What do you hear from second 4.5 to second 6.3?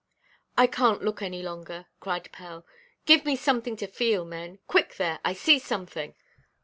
Quick, there! I see something!"